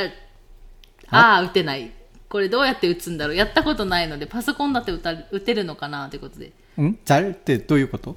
[1.10, 1.90] あ、あー打てない。
[2.28, 6.96] これどうやって打つんだろうやったことないので、パソコンだって打た打てるのかなということで、 응?
[7.04, 7.34] 잘?
[7.34, 8.16] 때, 또いうこと?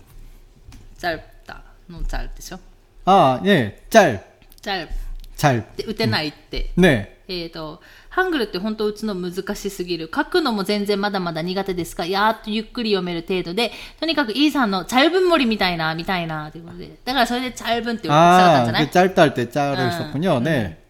[0.99, 2.59] チャルタのチャルでしょ
[3.05, 4.19] 아, 예, 짤, チャル
[4.68, 4.88] 잘
[5.36, 5.64] 잘.
[5.86, 6.72] 打てないって。
[6.76, 7.46] うん、ねえ。
[7.46, 10.10] っ、ー、と、ハングルって本当打つの難しすぎる。
[10.14, 16.98] 書くのも全然まだまだ苦手ですが、やーっとゆっくり読める程度で、とにかくイーさんのチャルブンモりみたいな、みたいな、ということで。
[17.04, 18.90] だからそれでチャルブンってちわれてたんじゃない？
[18.90, 20.82] チャルタルってチャルブンそこね。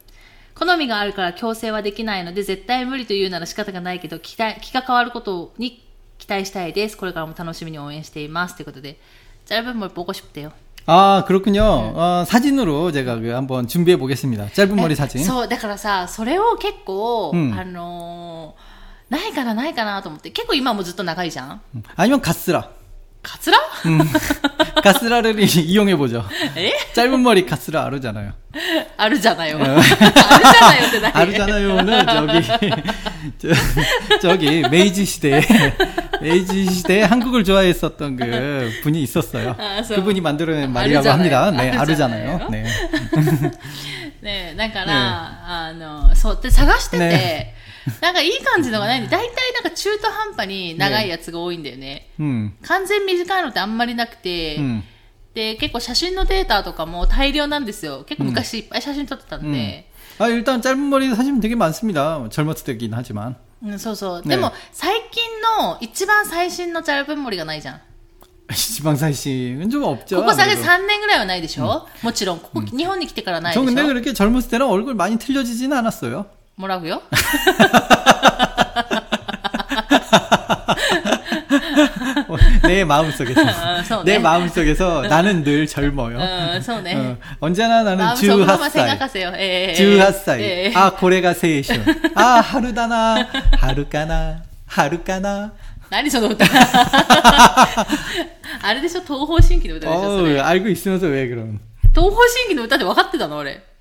[0.55, 5.85] 好みがあるから強制はできないので、絶対無理というなら仕方がないけど、気が変わることに
[6.19, 6.97] 期待したいです。
[6.97, 8.57] これからも楽しみに応援しています。
[8.57, 8.99] ということで、
[9.45, 10.53] チャルブン盛りボコシップよ。
[10.88, 10.88] 요.
[10.88, 11.64] 아, 그렇군요.
[11.96, 14.50] 어, 사진으로 제가 그 한번 준비해 보겠습니다.
[14.54, 15.24] 짧은 머리 사진.
[15.24, 18.74] そう、だからさ、それを結構、うんあのー
[19.10, 21.62] ないかな、ないかなと思って、結構今もずっと長いじゃん
[21.96, 22.70] 아니면 가스라.
[23.24, 24.00] カツラ 음,
[24.84, 26.26] 가스라를 이용해 보죠.
[26.58, 28.34] え 짧은 머리 가스라 아르잖아요.
[28.98, 29.60] あるじゃないよ。
[29.62, 32.44] あるじゃないよって何 아르잖아요는 저기
[33.40, 35.42] 저, 저기 메이지 시대에
[36.22, 39.56] 메이지 시대에 한국을 좋아했었던 그 분이 있었어요.
[39.58, 41.46] 아, 저- 그분이 만들어낸 말이라고 아르잖아요.
[41.46, 41.64] 합니다.
[41.64, 42.32] 네, 아르잖아요.
[42.36, 42.50] 아르잖아요.
[42.50, 42.64] 네.
[44.22, 47.56] ねだから、あの、そう、で、探してて、ね
[48.02, 52.08] なんかいい感じのがないんで、大体なんか中途半端に長いやつが多いんだよね。
[52.20, 54.82] 음, 完全短いのってあんまりなくて、 음.
[55.34, 58.04] で、結構写真のデータとかも大量なんですよ。
[58.08, 59.86] 結構昔いっぱい写真撮ってたんで、
[60.20, 62.28] 아, 일단 짧은 머리 사진 되게 많습니다.
[62.30, 63.36] 젊었을 때긴 하지만.
[63.64, 64.22] うんそうそう。
[64.24, 65.24] ねでも、最近
[65.58, 67.82] の一番最新のチャルブンモリがないじゃん。
[68.54, 70.18] 지방사이싱은 좀 없죠.
[70.18, 70.84] ここ最近 아무래도.
[70.84, 76.26] 3年ぐらいはないでしょ、もちろん、ここ、日本に来てからないで 저 し 근데 ょ 그렇게 젊었을 때는 얼굴 많이 틀려지지는 않았어요.
[76.58, 77.02] もらうよ。
[82.28, 83.42] 어, 내 마음속에서.
[83.42, 84.14] 아, 서운해.
[84.14, 86.18] 내 마음속에서 나는 늘 젊어요.
[86.20, 86.96] うん、そうね。
[86.96, 88.72] 어, 언제나 나는 まあ、そこまで 18살.
[88.72, 90.40] 생각하세요ええ 18살.
[90.40, 91.74] ええ 아, 고래가 세이쇼.
[92.16, 93.28] 아, 하루다나,
[93.60, 95.52] 하루까나, 하루까나.
[95.90, 96.44] 何その歌
[98.64, 100.40] あれでしょ東方神起の歌でしょそ 어, れ。
[100.42, 101.60] 알고 있으면서 왜 그럼?
[101.94, 103.62] 東方神起の歌って分かってたの俺。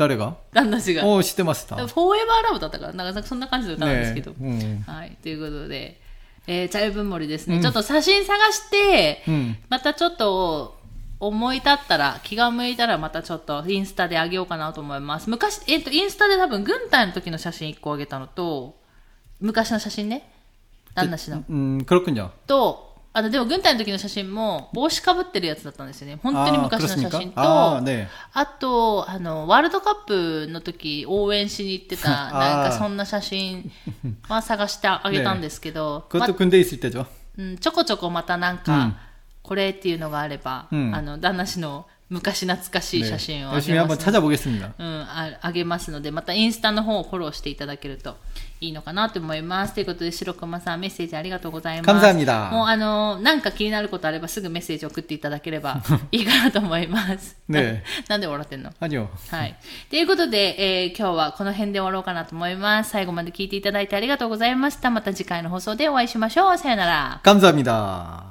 [0.00, 0.38] 誰が？
[0.54, 1.06] 旦那氏が。
[1.06, 1.76] お知ってました。
[1.76, 4.30] フォーエバーラブだったから、なんかそんな感じで歌うんですけど。
[4.30, 5.18] ねうん、はい。
[5.22, 6.00] ということで、
[6.46, 10.80] えー、茶湯分盛りですね、うん、ちょっと写真探して、うん、またちょっと、
[11.20, 15.28] 思い立ったら、気が向いたらまたちょっとインスタであげようかなと思います。
[15.28, 18.80] 昔、えっ、ー、と、インスタで多分軍隊の時の写真1個あげたのと、
[19.38, 20.32] 昔の写真ね。
[20.94, 21.44] 旦那氏の。
[21.46, 22.32] うん、黒くんじゃん。
[22.46, 26.19] と、あの、でも軍隊の時の写真も帽子かぶってるやつだったんですよね。
[26.21, 28.07] 本当に昔の写 아, 真と、 아, 네.
[28.33, 33.71] あと、あの、ワールドカップの時応援しに行ってた、 あーなんかそんな写真
[34.27, 37.05] は探してあげたんですけど、 ま 그것도 군대 있을 때죠.
[37.37, 38.95] うん、ちょこちょこまたなんか、うん
[39.45, 43.09] これっていうのがあれば、うんあの、旦那氏の 昔懐かしい 네.
[43.09, 44.73] 写真をあ 열심히 げ 한번 ますので、 찾아보겠습니다.
[44.77, 48.17] うん、ああげますので、またインスタの方をフォローしていただけると
[48.61, 49.73] いいのかなと思います。
[49.73, 52.05] ということで、白熊さんメッセージありがとうございます。
[52.05, 52.51] 감사합니다.
[52.51, 55.81] もうあの、なんか気になることあればすぐメッセージ送っていただければ
[56.11, 57.37] いいかなと思います。
[57.47, 59.07] ね なんで笑ってんの 아니요.
[59.31, 59.55] はい。
[59.89, 62.91] ということで、えー今日はこの辺で終わろうかなと思います。
[62.91, 64.91] 最後まで聞いていただいてありがとうございました。
[64.91, 66.57] また次回の放送でお会いしましょう。
[66.59, 67.21] さよなら。
[67.23, 68.28] 감사합니다.